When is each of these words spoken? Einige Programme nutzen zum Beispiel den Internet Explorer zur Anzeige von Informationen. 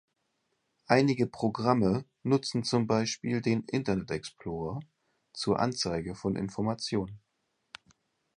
Einige 0.87 1.27
Programme 1.27 2.05
nutzen 2.23 2.63
zum 2.63 2.87
Beispiel 2.87 3.39
den 3.39 3.65
Internet 3.65 4.09
Explorer 4.09 4.79
zur 5.31 5.59
Anzeige 5.59 6.15
von 6.15 6.35
Informationen. 6.35 7.19